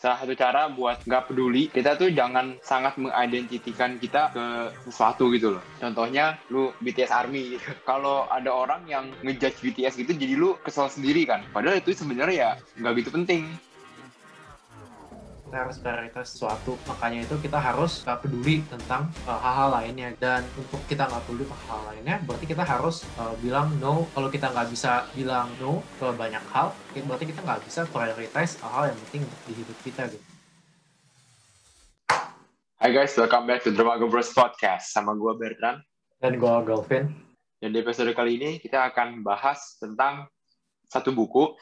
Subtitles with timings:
[0.00, 4.44] salah satu cara buat nggak peduli kita tuh jangan sangat mengidentikan kita ke
[4.88, 5.64] sesuatu gitu loh.
[5.76, 7.68] Contohnya lu BTS Army gitu.
[7.88, 11.44] Kalau ada orang yang ngejudge BTS gitu jadi lu kesel sendiri kan.
[11.52, 12.50] Padahal itu sebenarnya ya
[12.80, 13.52] nggak gitu penting
[15.50, 16.78] kita harus prioritas sesuatu.
[16.86, 20.14] Makanya itu kita harus nggak peduli tentang uh, hal-hal lainnya.
[20.14, 24.06] Dan untuk kita nggak peduli tentang hal lainnya berarti kita harus uh, bilang no.
[24.14, 28.94] Kalau kita nggak bisa bilang no ke banyak hal berarti kita nggak bisa prioritize hal-hal
[28.94, 30.26] yang penting di hidup kita gitu.
[32.78, 34.94] Hai guys, welcome back to Drama Bros Podcast.
[34.94, 35.82] Sama gue Bertrand.
[36.22, 37.10] Dan gue Galvin.
[37.58, 40.30] Dan di episode kali ini kita akan bahas tentang
[40.86, 41.58] satu buku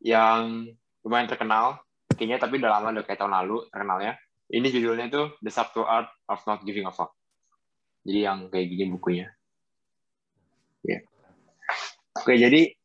[0.00, 0.72] yang
[1.04, 4.18] lumayan terkenal kayaknya tapi udah lama udah kayak tahun lalu terkenalnya.
[4.44, 7.16] Ini judulnya tuh The Subtle Art of Not Giving a Fuck.
[8.04, 9.32] Jadi yang kayak gini bukunya.
[10.84, 11.00] Ya yeah.
[12.20, 12.76] oke jadi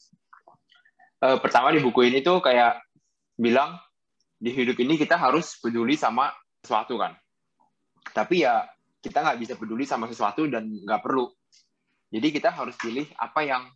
[1.19, 2.79] uh, pertama di buku ini tuh kayak
[3.35, 3.75] bilang
[4.39, 6.31] di hidup ini kita harus peduli sama
[6.63, 7.15] sesuatu kan.
[8.15, 8.63] Tapi ya
[9.03, 11.27] kita nggak bisa peduli sama sesuatu dan nggak perlu.
[12.09, 13.67] Jadi kita harus pilih apa yang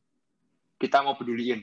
[0.79, 1.61] kita mau peduliin.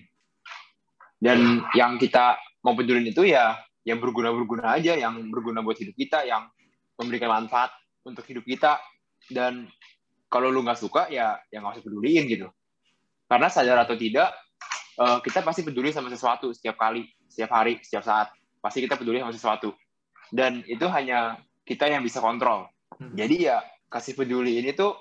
[1.20, 6.28] Dan yang kita mau pedulin itu ya yang berguna-berguna aja, yang berguna buat hidup kita,
[6.28, 6.48] yang
[7.00, 7.72] memberikan manfaat
[8.04, 8.76] untuk hidup kita.
[9.30, 9.68] Dan
[10.28, 12.48] kalau lu nggak suka, ya yang nggak usah peduliin gitu.
[13.30, 14.34] Karena sadar atau tidak,
[15.00, 18.28] eh, kita pasti peduli sama sesuatu setiap kali, setiap hari, setiap saat.
[18.60, 19.72] Pasti kita peduli sama sesuatu.
[20.28, 22.68] Dan itu hanya kita yang bisa kontrol.
[22.98, 23.16] Hmm.
[23.16, 24.94] Jadi ya kasih peduli ini tuh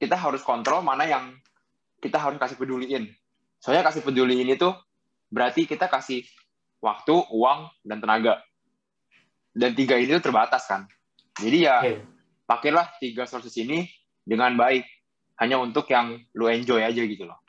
[0.00, 1.36] kita harus kontrol mana yang
[2.00, 3.08] kita harus kasih peduliin.
[3.60, 4.72] Soalnya kasih peduli ini tuh
[5.28, 6.24] berarti kita kasih
[6.80, 8.40] waktu, uang, dan tenaga.
[9.52, 10.88] Dan tiga ini tuh terbatas kan.
[11.36, 12.04] Jadi ya okay.
[12.48, 13.88] pakailah tiga sources ini
[14.24, 14.84] dengan baik.
[15.40, 17.40] Hanya untuk yang lu enjoy aja gitu loh.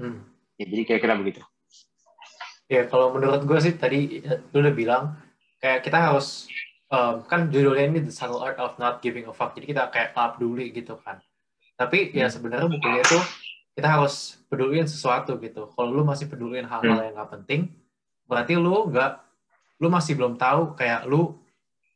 [0.00, 0.24] Hmm.
[0.56, 1.44] Ya, jadi kira-kira begitu.
[2.72, 5.04] Ya kalau menurut gue sih tadi lu udah bilang
[5.60, 6.48] kayak kita harus
[6.88, 9.54] um, kan judulnya ini The Subtle Art of Not Giving a Fuck.
[9.60, 11.20] Jadi kita kayak tak peduli gitu kan.
[11.76, 12.26] Tapi ya hmm.
[12.26, 13.18] ya sebenarnya bukunya itu
[13.76, 15.68] kita harus peduliin sesuatu gitu.
[15.76, 17.06] Kalau lu masih peduliin hal-hal hmm.
[17.12, 17.60] yang gak penting,
[18.26, 19.12] berarti lu nggak
[19.82, 21.34] lu masih belum tahu kayak lu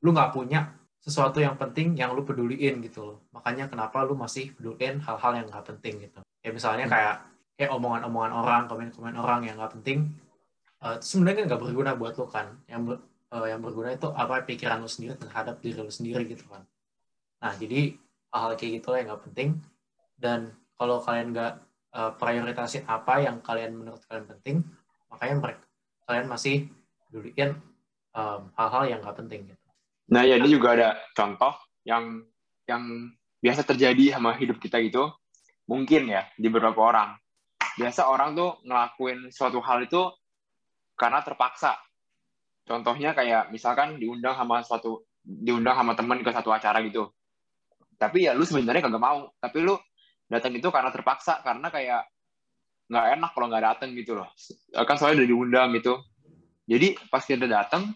[0.01, 3.19] lu nggak punya sesuatu yang penting yang lu peduliin gitu loh.
[3.33, 6.21] Makanya kenapa lu masih peduliin hal-hal yang nggak penting gitu.
[6.45, 6.93] Ya misalnya hmm.
[6.93, 7.17] kayak
[7.57, 10.09] kayak omongan-omongan orang komen-komen orang yang nggak penting
[10.81, 12.53] uh, sebenarnya nggak berguna buat lu kan.
[12.69, 12.97] Yang ber,
[13.33, 16.65] uh, yang berguna itu apa pikiran lu sendiri terhadap diri lu sendiri gitu kan.
[17.41, 17.97] Nah jadi
[18.33, 19.49] hal-hal kayak gitu yang nggak penting.
[20.21, 21.53] Dan kalau kalian nggak
[21.97, 24.57] uh, prioritasin apa yang kalian menurut kalian penting
[25.11, 25.70] makanya mereka
[26.11, 26.67] kalian masih
[27.07, 27.55] peduliin
[28.19, 29.67] um, hal-hal yang nggak penting gitu.
[30.11, 31.55] Nah, ya ini juga ada contoh
[31.87, 32.27] yang
[32.67, 32.83] yang
[33.39, 35.15] biasa terjadi sama hidup kita gitu.
[35.71, 37.15] Mungkin ya di beberapa orang.
[37.79, 40.11] Biasa orang tuh ngelakuin suatu hal itu
[40.99, 41.79] karena terpaksa.
[42.67, 47.07] Contohnya kayak misalkan diundang sama suatu diundang sama temen ke satu acara gitu.
[47.95, 49.79] Tapi ya lu sebenarnya kagak mau, tapi lu
[50.27, 52.03] datang itu karena terpaksa karena kayak
[52.91, 54.27] nggak enak kalau nggak datang gitu loh.
[54.75, 55.95] Kan soalnya udah diundang gitu.
[56.67, 57.95] Jadi pas kita datang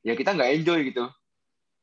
[0.00, 1.04] ya kita nggak enjoy gitu.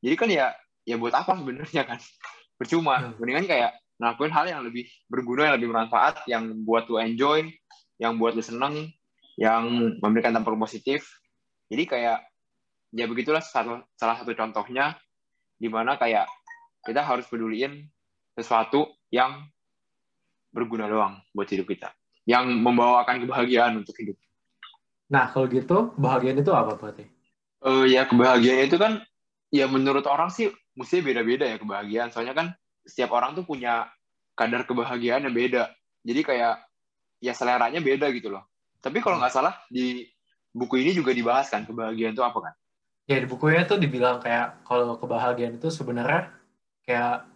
[0.02, 0.46] Jadi kan ya
[0.82, 2.02] ya buat apa sebenarnya kan?
[2.60, 2.98] Percuma.
[2.98, 3.14] Hmm.
[3.22, 7.46] mendingan kayak ngelakuin hal yang lebih berguna yang lebih bermanfaat yang buat lu enjoy
[8.02, 8.90] yang buat lu seneng
[9.38, 11.06] yang memberikan dampak positif.
[11.70, 12.26] Jadi kayak
[12.92, 14.98] ya begitulah satu, salah satu contohnya
[15.62, 16.26] di mana kayak
[16.82, 17.86] kita harus peduliin
[18.34, 19.46] sesuatu yang
[20.50, 21.94] berguna doang buat hidup kita
[22.30, 24.18] yang membawakan kebahagiaan untuk hidup.
[25.12, 27.06] Nah, kalau gitu, kebahagiaan itu apa berarti?
[27.62, 29.04] Uh, ya, kebahagiaan itu kan,
[29.52, 32.14] ya menurut orang sih mesti beda-beda ya kebahagiaan.
[32.14, 32.48] Soalnya kan
[32.88, 33.92] setiap orang tuh punya
[34.38, 35.74] kadar kebahagiaan yang beda.
[36.02, 36.64] Jadi kayak,
[37.20, 38.48] ya seleranya beda gitu loh.
[38.80, 40.08] Tapi kalau nggak salah, di
[40.56, 42.54] buku ini juga dibahas kan, kebahagiaan itu apa kan?
[43.10, 46.32] Ya, di bukunya tuh dibilang kayak, kalau kebahagiaan itu sebenarnya
[46.88, 47.28] kayak,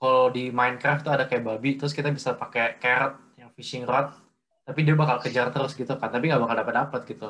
[0.00, 3.25] kalau di Minecraft tuh ada kayak babi, terus kita bisa pakai carrot
[3.56, 4.12] fishing rod
[4.66, 7.28] tapi dia bakal kejar terus gitu kan tapi nggak bakal dapat dapat gitu.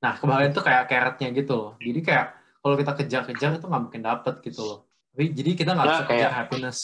[0.00, 1.72] Nah kebahagiaan itu kayak carrotnya gitu loh.
[1.76, 2.26] Jadi kayak
[2.60, 4.78] kalau kita kejar-kejar itu nggak mungkin dapet gitu loh.
[5.12, 6.78] Tapi jadi kita nggak nah, bisa kayak happiness.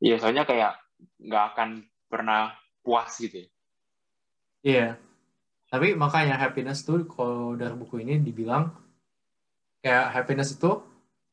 [0.00, 0.72] Iya soalnya kayak
[1.20, 1.68] nggak akan
[2.08, 3.48] pernah puas gitu ya.
[4.64, 4.88] Iya.
[5.68, 8.72] Tapi makanya happiness tuh kalau dari buku ini dibilang
[9.84, 10.80] kayak happiness itu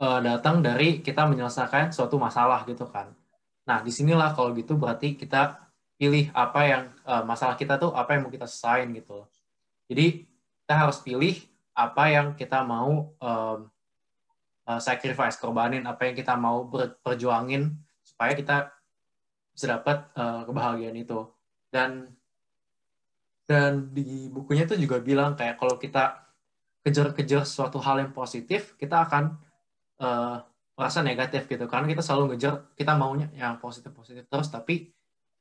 [0.03, 3.15] uh, datang dari kita menyelesaikan suatu masalah gitu kan.
[3.69, 5.70] Nah di sinilah kalau gitu berarti kita
[6.01, 9.21] pilih apa yang uh, masalah kita tuh apa yang mau kita selesaiin gitu.
[9.85, 10.25] Jadi
[10.65, 11.37] kita harus pilih
[11.77, 13.69] apa yang kita mau um,
[14.65, 16.65] uh, sacrifice, korbanin, apa yang kita mau
[17.05, 18.73] perjuangin supaya kita
[19.53, 21.21] bisa dapat uh, kebahagiaan itu.
[21.69, 22.09] Dan
[23.45, 26.17] dan di bukunya tuh juga bilang kayak kalau kita
[26.81, 29.37] kejar-kejar suatu hal yang positif, kita akan
[30.01, 30.41] uh,
[30.73, 31.69] merasa negatif gitu.
[31.69, 34.89] Karena kita selalu ngejar, kita maunya yang positif-positif terus, tapi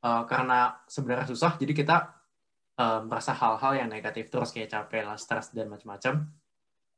[0.04, 1.96] uh, karena sebenarnya susah, jadi kita
[2.80, 6.28] uh, merasa hal-hal yang negatif terus, kayak capek lah, stres, dan macam-macam.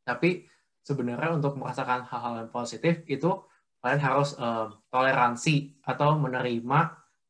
[0.02, 0.46] Tapi
[0.82, 3.30] sebenarnya untuk merasakan hal-hal yang positif, itu
[3.82, 6.80] kalian harus uh, toleransi atau menerima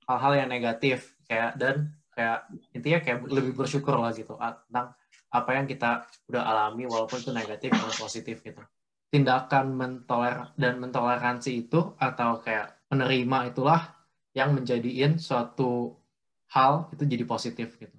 [0.05, 2.45] hal-hal yang negatif kayak dan kayak
[2.77, 4.93] intinya kayak lebih bersyukur lah gitu tentang
[5.33, 8.61] apa yang kita udah alami walaupun itu negatif atau positif gitu
[9.09, 13.81] tindakan mentoler dan mentoleransi itu atau kayak menerima itulah
[14.32, 15.96] yang menjadiin suatu
[16.52, 17.96] hal itu jadi positif gitu.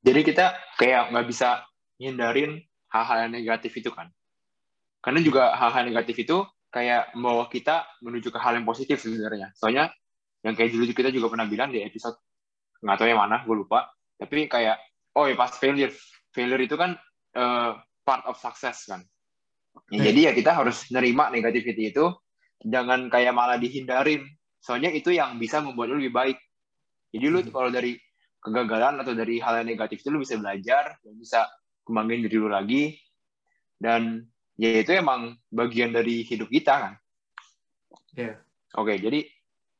[0.00, 1.62] Jadi kita kayak nggak bisa
[2.00, 2.56] hindarin
[2.88, 4.08] hal-hal yang negatif itu kan?
[5.04, 6.40] Karena juga hal-hal negatif itu
[6.72, 9.52] kayak membawa kita menuju ke hal yang positif sebenarnya.
[9.58, 9.92] Soalnya
[10.40, 12.16] yang kayak dulu kita juga pernah bilang di episode
[12.80, 13.92] nggak tahu yang mana gue lupa.
[14.16, 14.80] Tapi kayak
[15.18, 15.92] oh ya pas failure
[16.32, 16.96] failure itu kan
[17.36, 17.76] uh,
[18.06, 19.04] part of success kan?
[19.90, 22.10] Ya, jadi ya kita harus nerima negativity itu
[22.64, 24.24] jangan kayak malah dihindarin
[24.60, 26.38] soalnya itu yang bisa membuat lu lebih baik
[27.10, 27.52] jadi lu hmm.
[27.52, 27.96] kalau dari
[28.40, 31.48] kegagalan atau dari hal yang negatif itu lu bisa belajar dan bisa
[31.84, 32.96] kembangin diri lu lagi
[33.80, 34.28] dan
[34.60, 36.94] ya itu emang bagian dari hidup kita kan
[38.16, 38.36] yeah.
[38.76, 39.24] oke okay, jadi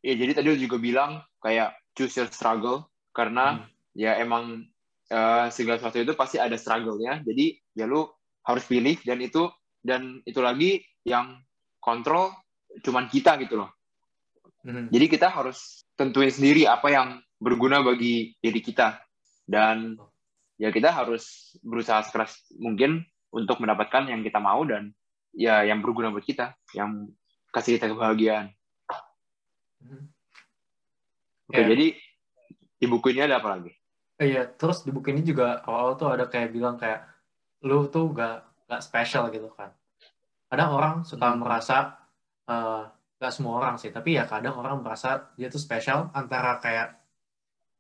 [0.01, 3.69] ya jadi tadi juga bilang kayak choose your struggle karena hmm.
[3.97, 4.65] ya emang
[5.11, 7.21] uh, segala sesuatu itu pasti ada struggle-nya.
[7.27, 8.07] Jadi ya lu
[8.47, 9.51] harus pilih dan itu
[9.83, 11.41] dan itu lagi yang
[11.83, 12.33] kontrol
[12.79, 13.71] cuman kita gitu loh.
[14.63, 14.87] Hmm.
[14.93, 17.09] Jadi kita harus tentuin sendiri apa yang
[17.41, 19.01] berguna bagi diri kita
[19.49, 19.97] dan
[20.61, 23.01] ya kita harus berusaha sekeras mungkin
[23.33, 24.93] untuk mendapatkan yang kita mau dan
[25.33, 27.09] ya yang berguna buat kita, yang
[27.55, 28.53] kasih kita kebahagiaan.
[29.81, 30.13] Hmm.
[31.51, 31.69] Oke, yeah.
[31.73, 31.87] jadi
[32.81, 33.73] di buku ini ada apa lagi?
[34.21, 37.09] Iya, terus di buku ini juga awal-awal tuh ada kayak bilang kayak
[37.65, 39.73] lu tuh gak gak special gitu kan.
[40.53, 41.41] Kadang orang suka hmm.
[41.41, 42.00] merasa
[42.51, 42.91] uh,
[43.23, 46.99] gak semua orang sih, tapi ya kadang orang merasa dia tuh special antara kayak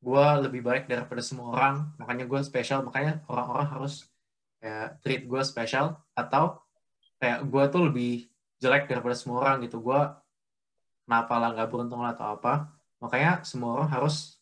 [0.01, 4.07] gue lebih baik daripada semua orang, makanya gue special, makanya orang-orang harus
[4.63, 6.63] kayak treat gue special atau
[7.19, 8.13] kayak gue tuh lebih
[8.63, 9.83] jelek daripada semua orang gitu.
[9.83, 10.01] Gue
[11.11, 12.71] kenapa lah nggak beruntung lah atau apa
[13.03, 14.39] makanya semua orang harus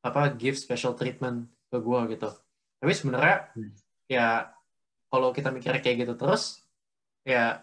[0.00, 2.32] apa give special treatment ke gue gitu
[2.80, 3.72] tapi sebenarnya hmm.
[4.08, 4.48] ya
[5.12, 6.64] kalau kita mikir kayak gitu terus
[7.20, 7.60] ya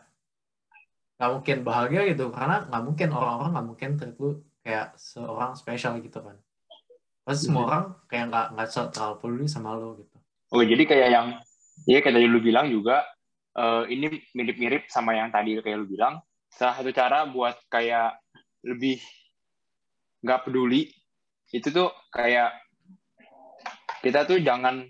[1.15, 5.95] nggak mungkin bahagia gitu karena nggak mungkin orang-orang nggak mungkin treat lu kayak seorang spesial
[6.03, 6.35] gitu kan
[7.23, 7.69] pasti semua hmm.
[7.71, 10.17] orang kayak nggak nggak terlalu peduli sama lo gitu
[10.51, 11.27] oh jadi kayak yang
[11.87, 13.05] ya kayak tadi lu bilang juga
[13.55, 16.19] uh, ini mirip-mirip sama yang tadi kayak lu bilang
[16.51, 18.19] salah satu cara buat kayak
[18.67, 18.99] lebih
[20.25, 20.91] nggak peduli
[21.53, 22.51] itu tuh kayak
[24.01, 24.85] kita tuh jangan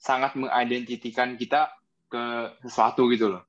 [0.00, 1.70] sangat mengidentikan kita
[2.10, 3.44] ke sesuatu gitu loh.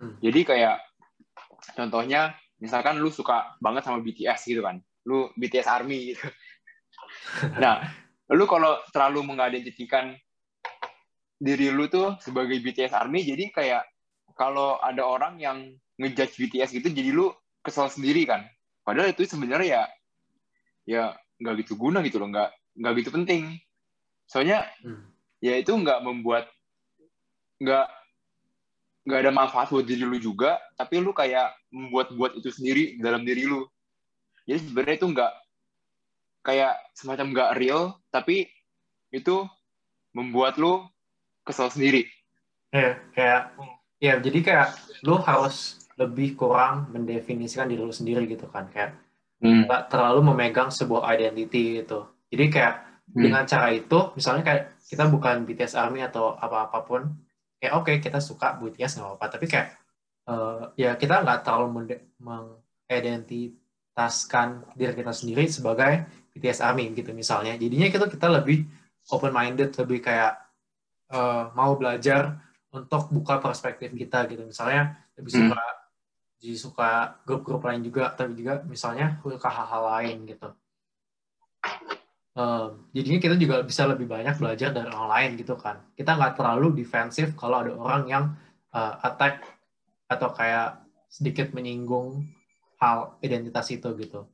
[0.00, 0.16] Hmm.
[0.24, 0.80] Jadi kayak
[1.76, 6.24] contohnya misalkan lu suka banget sama BTS gitu kan, lu BTS Army gitu.
[7.62, 7.84] nah,
[8.32, 10.16] lu kalau terlalu mengidentikan
[11.40, 13.82] diri lu tuh sebagai BTS Army, jadi kayak
[14.40, 15.58] kalau ada orang yang
[16.00, 17.28] ngejudge BTS gitu jadi lu
[17.60, 18.48] kesel sendiri kan
[18.80, 19.82] padahal itu sebenarnya ya
[20.88, 21.04] ya
[21.36, 22.50] nggak gitu guna gitu loh nggak
[22.80, 23.60] nggak gitu penting
[24.24, 25.12] soalnya hmm.
[25.44, 26.48] ya itu nggak membuat
[27.60, 27.86] nggak
[29.10, 33.26] nggak ada manfaat buat diri lu juga tapi lu kayak membuat buat itu sendiri dalam
[33.26, 33.66] diri lu
[34.46, 35.32] jadi sebenarnya itu nggak
[36.46, 37.82] kayak semacam nggak real
[38.14, 38.46] tapi
[39.10, 39.42] itu
[40.14, 40.86] membuat lu
[41.42, 42.06] kesel sendiri
[42.70, 43.42] ya kayak
[43.98, 44.68] ya jadi kayak
[45.02, 48.96] lu harus lebih kurang mendefinisikan diri lu sendiri gitu kan kayak
[49.42, 49.66] hmm.
[49.68, 49.90] nggak hmm.
[49.90, 52.74] terlalu memegang sebuah identity gitu jadi kayak
[53.12, 53.20] hmm.
[53.20, 57.10] dengan cara itu misalnya kayak kita bukan BTS Army atau apa apa pun
[57.60, 59.26] kayak oke okay, kita suka BTS nggak apa-apa.
[59.36, 59.76] Tapi kayak
[60.32, 67.60] uh, ya kita nggak terlalu mengidentitaskan diri kita sendiri sebagai BTS Army gitu misalnya.
[67.60, 68.64] Jadinya kita kita lebih
[69.12, 70.40] open minded lebih kayak
[71.12, 72.40] uh, mau belajar
[72.72, 74.42] untuk buka perspektif kita gitu.
[74.48, 75.78] Misalnya lebih suka hmm
[76.40, 80.48] jadi suka grup-grup lain juga tapi juga misalnya suka hal-hal lain gitu
[82.34, 85.80] um, jadinya kita juga bisa lebih banyak belajar dari orang lain gitu kan.
[85.94, 88.24] Kita nggak terlalu defensif kalau ada orang yang
[88.74, 89.46] uh, attack
[90.10, 92.26] atau kayak sedikit menyinggung
[92.82, 94.26] hal identitas itu gitu.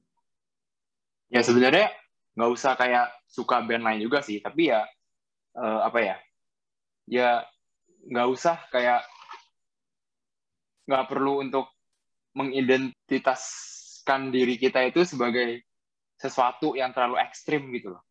[1.28, 1.90] Ya sebenarnya
[2.36, 4.84] nggak usah kayak suka band lain juga sih tapi ya
[5.56, 6.16] uh, apa ya
[7.08, 7.30] ya
[8.06, 9.02] nggak usah kayak
[10.86, 11.66] nggak perlu untuk
[12.36, 15.65] mengidentitaskan diri kita itu sebagai
[16.16, 18.02] sesuatu yang terlalu ekstrim gitu loh.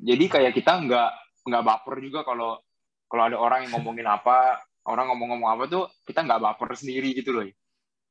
[0.00, 1.10] Jadi kayak kita nggak
[1.46, 2.58] nggak baper juga kalau
[3.10, 7.30] kalau ada orang yang ngomongin apa orang ngomong-ngomong apa tuh kita nggak baper sendiri gitu
[7.34, 7.46] loh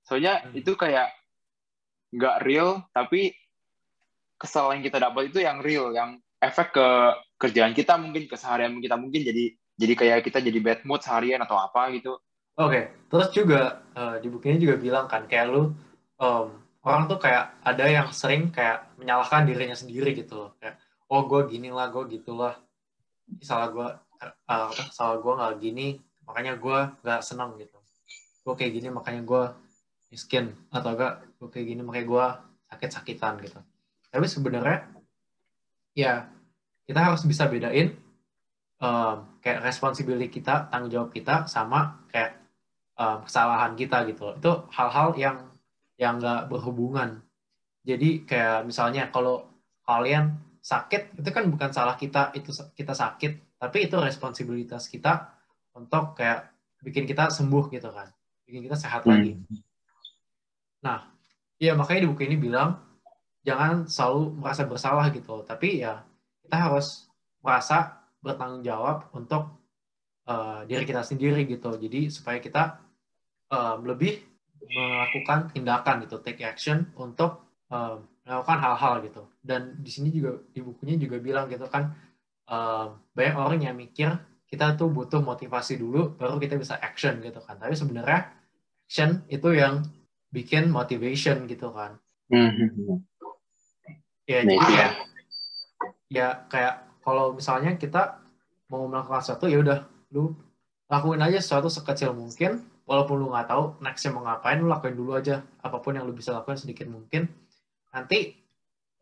[0.05, 0.59] soalnya hmm.
[0.59, 1.11] itu kayak
[2.11, 3.31] nggak real tapi
[4.35, 6.87] kesal yang kita dapat itu yang real yang efek ke
[7.37, 11.55] kerjaan kita mungkin keseharian kita mungkin jadi jadi kayak kita jadi bad mood seharian atau
[11.55, 12.17] apa gitu
[12.57, 12.83] oke okay.
[13.07, 15.71] terus juga uh, di bukunya juga bilang kan kayak lu
[16.17, 16.47] um,
[16.81, 20.51] orang tuh kayak ada yang sering kayak menyalahkan dirinya sendiri gitu loh.
[20.57, 22.57] Kayak oh gue gini lah gue gitulah
[23.41, 23.87] salah gue
[24.49, 25.87] uh, salah gue nggak gini
[26.25, 27.77] makanya gue nggak senang gitu.
[28.41, 29.43] Gue kayak gini makanya gue
[30.09, 32.25] miskin atau enggak gue kayak gini makanya gue
[32.73, 33.59] sakit-sakitan gitu.
[34.11, 34.89] Tapi sebenarnya
[35.93, 36.27] ya
[36.87, 37.93] kita harus bisa bedain
[38.81, 42.41] um, kayak responsibility kita tanggung jawab kita sama kayak
[42.97, 45.50] um, kesalahan kita gitu itu hal-hal yang
[46.01, 47.21] yang nggak berhubungan.
[47.85, 49.45] Jadi kayak misalnya kalau
[49.85, 55.33] kalian sakit itu kan bukan salah kita itu kita sakit tapi itu responsibilitas kita
[55.73, 56.53] untuk kayak
[56.85, 58.13] bikin kita sembuh gitu kan
[58.45, 59.09] bikin kita sehat hmm.
[59.09, 59.33] lagi
[60.85, 61.09] nah
[61.57, 62.77] ya makanya di buku ini bilang
[63.41, 66.05] jangan selalu merasa bersalah gitu tapi ya
[66.45, 67.09] kita harus
[67.41, 69.61] merasa bertanggung jawab untuk
[70.29, 71.73] uh, diri kita sendiri gitu.
[71.75, 72.77] Jadi supaya kita
[73.49, 74.21] um, lebih
[74.69, 77.41] melakukan tindakan gitu take action untuk
[77.73, 79.23] um, melakukan hal-hal gitu.
[79.41, 81.91] Dan di sini juga di bukunya juga bilang gitu kan
[82.51, 84.13] uh, banyak orang yang mikir
[84.45, 87.57] kita tuh butuh motivasi dulu baru kita bisa action gitu kan.
[87.57, 88.29] Tapi sebenarnya
[88.85, 89.87] action itu yang
[90.31, 91.97] bikin motivation gitu kan.
[92.31, 93.03] Mm-hmm.
[94.23, 94.89] ya jadi ya
[96.07, 98.23] ya kayak kalau misalnya kita
[98.71, 99.83] mau melakukan sesuatu ya udah
[100.15, 100.31] lu
[100.87, 105.15] lakuin aja sesuatu sekecil mungkin walaupun lu nggak tahu nextnya mau ngapain lu lakuin dulu
[105.15, 105.39] aja.
[105.63, 107.31] Apa pun yang lu bisa lakukan sedikit mungkin.
[107.95, 108.35] Nanti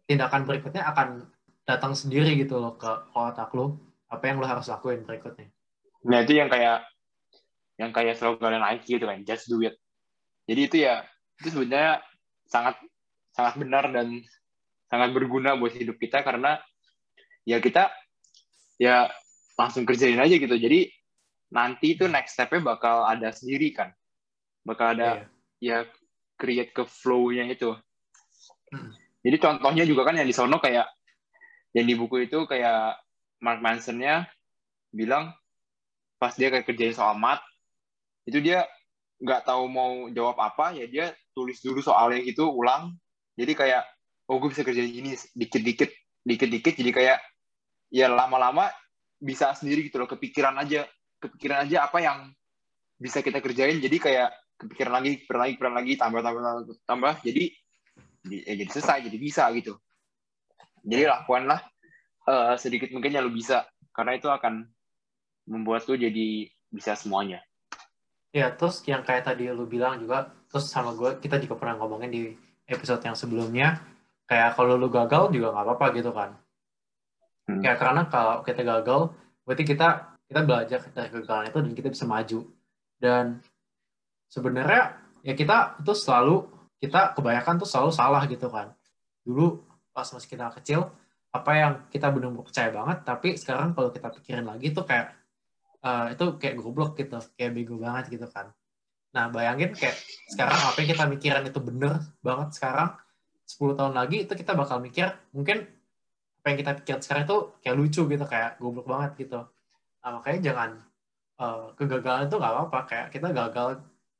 [0.05, 1.25] tindakan berikutnya akan
[1.65, 3.81] datang sendiri gitu loh ke otak lo
[4.13, 5.49] apa yang lo harus lakuin berikutnya.
[6.05, 6.85] Nah itu yang kayak
[7.81, 9.73] yang kayak slogan Nike gitu kan just do it.
[10.45, 11.01] Jadi itu ya
[11.41, 12.05] itu sebenarnya
[12.45, 12.77] sangat
[13.33, 14.21] sangat benar dan
[14.85, 16.61] sangat berguna buat hidup kita karena
[17.45, 17.89] ya kita
[18.77, 19.09] ya
[19.57, 20.53] langsung kerjain aja gitu.
[20.53, 20.93] Jadi
[21.49, 23.89] nanti itu next stepnya bakal ada sendiri kan.
[24.65, 25.25] Bakal ada
[25.61, 25.83] yeah.
[25.85, 25.89] ya
[26.37, 27.73] create ke flow-nya itu.
[28.69, 28.93] Hmm.
[29.25, 30.87] Jadi contohnya juga kan yang di sono kayak
[31.75, 32.97] yang di buku itu kayak
[33.43, 34.25] Mark Manson-nya
[34.89, 35.35] bilang
[36.17, 37.39] pas dia kayak kerjain soal mat
[38.25, 38.65] itu dia
[39.19, 42.95] nggak tahu mau jawab apa ya dia tulis dulu soalnya gitu ulang.
[43.35, 43.83] Jadi kayak
[44.29, 45.91] oh gue bisa kerjain ini dikit-dikit
[46.23, 46.73] dikit-dikit.
[46.77, 47.19] Jadi kayak
[47.89, 48.69] ya lama-lama
[49.19, 50.87] bisa sendiri gitu loh kepikiran aja
[51.19, 52.31] kepikiran aja apa yang
[52.99, 57.13] bisa kita kerjain jadi kayak kepikiran lagi kepikiran lagi kepikiran lagi tambah tambah tambah, tambah.
[57.23, 57.43] jadi
[58.27, 59.79] ya jadi selesai jadi bisa gitu
[60.83, 61.63] jadi lakukanlah
[62.27, 64.67] uh, sedikit mungkin yang lu bisa karena itu akan
[65.47, 67.39] membuat lu jadi bisa semuanya
[68.29, 72.11] ya terus yang kayak tadi lu bilang juga terus sama gue kita juga pernah ngomongin
[72.11, 72.23] di
[72.69, 73.81] episode yang sebelumnya
[74.29, 76.29] kayak kalau lu gagal juga nggak apa-apa gitu kan
[77.49, 77.65] hmm.
[77.65, 79.09] ya karena kalau kita gagal
[79.47, 82.39] berarti kita kita belajar dari kegagalan itu dan kita bisa maju
[83.01, 83.25] dan
[84.29, 86.45] sebenarnya ya kita itu selalu
[86.79, 88.71] kita kebanyakan tuh selalu salah gitu kan.
[89.27, 89.59] Dulu
[89.91, 90.87] pas masih kita kecil,
[91.35, 95.11] apa yang kita benar-benar percaya banget, tapi sekarang kalau kita pikirin lagi tuh kayak
[95.83, 98.55] uh, itu kayak goblok gitu, kayak bego banget gitu kan.
[99.11, 99.99] Nah bayangin kayak
[100.31, 102.95] sekarang apa yang kita mikirin itu bener banget sekarang,
[103.43, 105.67] 10 tahun lagi itu kita bakal mikir mungkin
[106.39, 109.43] apa yang kita pikir sekarang itu kayak lucu gitu, kayak goblok banget gitu.
[109.99, 110.69] Nah makanya jangan
[111.39, 113.69] uh, kegagalan itu nggak apa-apa, kayak kita gagal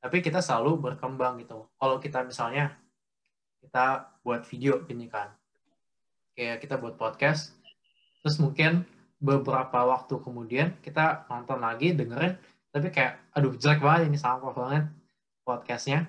[0.00, 1.68] tapi kita selalu berkembang gitu.
[1.76, 2.72] Kalau kita misalnya
[3.60, 5.28] kita buat video gini kan.
[6.32, 7.52] Kayak kita buat podcast
[8.20, 8.84] terus mungkin
[9.20, 12.36] beberapa waktu kemudian kita nonton lagi dengerin
[12.72, 14.84] tapi kayak aduh jelek banget ini sampah banget
[15.44, 16.08] podcastnya.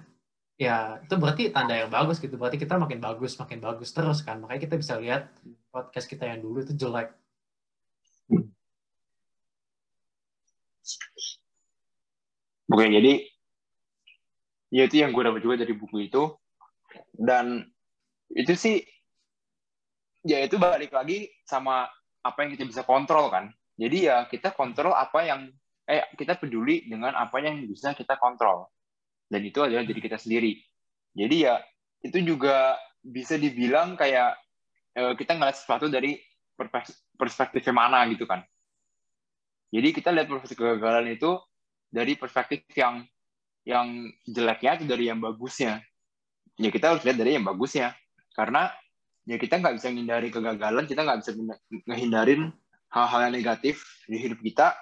[0.55, 2.39] Ya itu berarti tanda yang bagus gitu.
[2.39, 4.39] Berarti kita makin bagus makin bagus terus kan.
[4.39, 5.27] Makanya kita bisa lihat
[5.73, 7.11] podcast kita yang dulu itu jelek
[12.71, 13.13] Oke, jadi
[14.71, 16.31] ya itu yang gue dapat juga dari buku itu.
[17.11, 17.67] Dan
[18.31, 18.79] itu sih
[20.23, 21.87] ya itu balik lagi sama
[22.23, 23.51] apa yang kita bisa kontrol kan.
[23.75, 25.51] Jadi ya kita kontrol apa yang
[25.89, 28.71] eh kita peduli dengan apa yang bisa kita kontrol.
[29.27, 30.55] Dan itu adalah diri kita sendiri.
[31.11, 31.59] Jadi ya
[32.03, 34.39] itu juga bisa dibilang kayak
[34.95, 36.15] eh, kita ngeliat sesuatu dari
[37.17, 38.45] perspektif mana gitu kan
[39.71, 41.39] jadi kita lihat perspektif kegagalan itu
[41.91, 43.07] dari perspektif yang
[43.63, 45.81] yang jeleknya itu dari yang bagusnya
[46.59, 47.95] ya kita harus lihat dari yang bagusnya
[48.35, 48.69] karena
[49.25, 51.31] ya kita nggak bisa menghindari kegagalan kita nggak bisa
[51.87, 52.51] menghindarin
[52.91, 54.75] hal-hal yang negatif di hidup kita.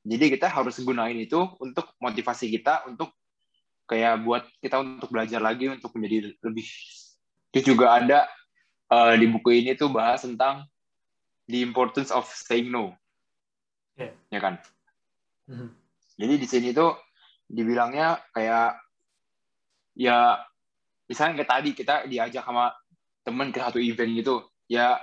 [0.00, 3.12] Jadi kita harus gunain itu untuk motivasi kita untuk
[3.84, 6.66] kayak buat kita untuk belajar lagi untuk menjadi lebih.
[7.52, 8.24] Itu juga ada
[8.88, 10.64] uh, di buku ini tuh bahas tentang
[11.52, 12.96] the importance of saying no.
[13.98, 14.12] Yeah.
[14.30, 14.54] Ya kan?
[15.50, 15.68] Mhm.
[16.20, 16.94] Jadi di sini tuh
[17.50, 18.78] dibilangnya kayak
[19.98, 20.38] ya
[21.10, 22.70] misalnya kayak tadi kita diajak sama
[23.26, 24.94] temen ke satu event gitu ya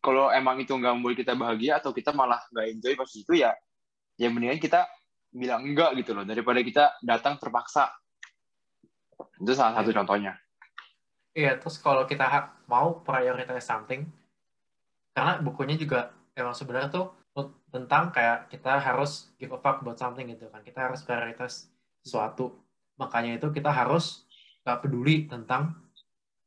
[0.00, 3.52] kalau emang itu nggak membuat kita bahagia atau kita malah nggak enjoy pas itu ya
[4.16, 4.88] ya mendingan kita
[5.28, 7.92] bilang enggak gitu loh daripada kita datang terpaksa
[9.36, 10.40] itu salah satu contohnya
[11.30, 12.26] Iya, terus kalau kita
[12.66, 14.02] mau prioritize something,
[15.14, 17.06] karena bukunya juga emang sebenarnya tuh
[17.70, 20.60] tentang kayak kita harus give a fuck about something gitu kan.
[20.62, 21.70] Kita harus prioritas
[22.02, 22.58] sesuatu.
[22.98, 24.26] Makanya itu kita harus
[24.66, 25.78] gak peduli tentang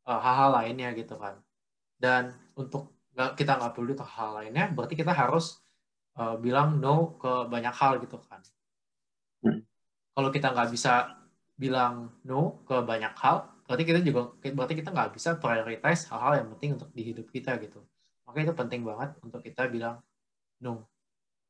[0.08, 1.40] uh, hal-hal lainnya gitu kan.
[1.98, 5.62] Dan untuk nggak kita nggak peduli tentang hal lainnya, berarti kita harus
[6.18, 8.42] uh, bilang no ke banyak hal gitu kan.
[9.46, 9.62] Hmm.
[10.14, 11.16] Kalau kita nggak bisa
[11.58, 16.48] bilang no ke banyak hal, berarti kita juga berarti kita nggak bisa prioritize hal-hal yang
[16.58, 17.80] penting untuk di hidup kita gitu.
[18.28, 20.02] Makanya itu penting banget untuk kita bilang
[20.60, 20.90] no.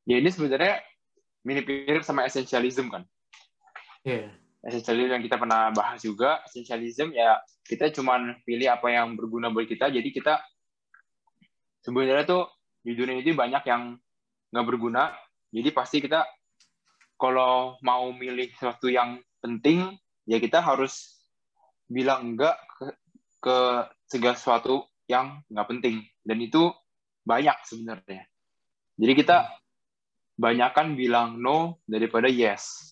[0.04, 0.80] Ya ini sebenarnya
[1.44, 3.04] mirip-mirip sama essentialism kan?
[4.04, 4.32] Iya.
[4.64, 6.40] essentialism yang kita pernah bahas juga.
[6.48, 9.92] Essentialism ya kita cuman pilih apa yang berguna buat kita.
[9.92, 10.40] Jadi kita
[11.84, 12.48] sebenarnya tuh
[12.80, 13.96] di dunia ini banyak yang
[14.52, 15.12] nggak berguna.
[15.52, 16.24] Jadi pasti kita
[17.20, 19.92] kalau mau milih sesuatu yang penting
[20.24, 21.20] ya kita harus
[21.84, 22.86] bilang enggak ke,
[23.44, 23.56] ke
[24.08, 26.04] segala sesuatu yang nggak penting.
[26.24, 26.72] Dan itu
[27.24, 28.24] banyak sebenarnya.
[28.96, 29.48] Jadi kita
[30.34, 32.90] banyakkan bilang no daripada yes.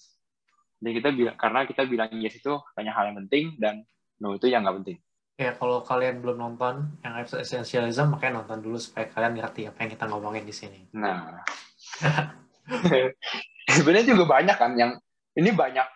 [0.83, 3.87] Dan kita bilang karena kita bilang yes itu hanya hal yang penting dan
[4.23, 4.99] no itu yang nggak penting.
[5.41, 9.79] Ya kalau kalian belum nonton yang episode essentialism makanya nonton dulu supaya kalian ngerti apa
[9.83, 10.81] yang kita ngomongin di sini.
[10.95, 11.43] nah.
[13.75, 14.99] Sebenarnya juga banyak kan yang
[15.35, 15.87] ini banyak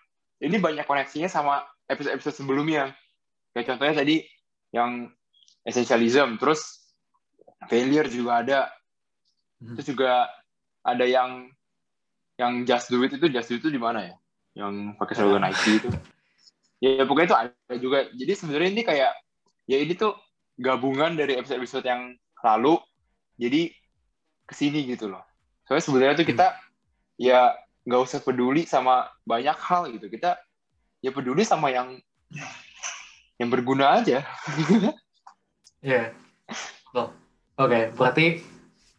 [0.43, 2.93] ini banyak koneksinya sama episode-episode sebelumnya.
[3.55, 4.27] Kayak contohnya tadi
[4.75, 5.09] yang
[5.63, 6.93] essentialism terus
[7.71, 8.61] failure juga ada.
[9.57, 10.29] Terus juga
[10.87, 11.51] ada yang
[12.39, 14.15] yang just do it itu just do it itu di mana ya?
[14.55, 15.91] Yang pakai slogan Nike itu.
[16.79, 17.99] Ya pokoknya itu ada juga.
[18.15, 19.13] Jadi sebenarnya ini kayak
[19.67, 20.15] ya ini tuh
[20.57, 22.79] gabungan dari episode-episode yang lalu
[23.37, 23.75] jadi
[24.47, 25.27] ke sini gitu loh.
[25.67, 26.47] Soalnya sebenarnya tuh kita
[27.19, 30.07] ya nggak usah peduli sama banyak hal gitu.
[30.07, 30.39] Kita
[31.03, 31.99] ya peduli sama yang
[33.37, 34.23] yang berguna aja.
[35.87, 36.11] Iya.
[36.91, 37.15] Betul.
[37.63, 38.43] Oke, berarti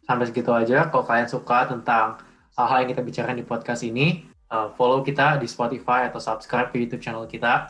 [0.08, 0.88] sampai segitu aja.
[0.88, 2.16] Kalau kalian suka tentang
[2.56, 6.80] hal-hal yang kita bicarakan di podcast ini, uh, follow kita di Spotify atau subscribe ke
[6.80, 7.68] YouTube channel kita.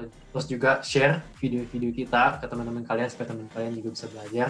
[0.00, 4.48] Terus juga share video-video kita ke teman-teman kalian supaya teman kalian juga bisa belajar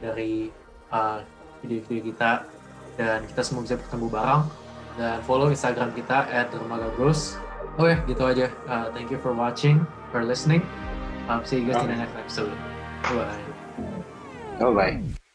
[0.00, 0.52] dari
[0.92, 1.20] uh,
[1.64, 2.44] video-video kita
[2.96, 4.42] dan kita semua bisa bertemu bareng
[4.96, 7.36] dan follow Instagram kita @dermagabros.
[7.76, 8.48] Oke, gitu aja.
[8.64, 10.64] Uh, thank you for watching, for listening.
[11.28, 12.56] Um, see you guys in the next episode.
[13.04, 13.56] Bye.
[14.60, 15.25] oh bye